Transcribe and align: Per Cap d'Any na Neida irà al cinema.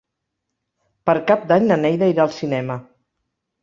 Per 1.11 1.15
Cap 1.33 1.45
d'Any 1.53 1.69
na 1.69 1.81
Neida 1.85 2.13
irà 2.17 2.29
al 2.29 2.37
cinema. 2.43 2.83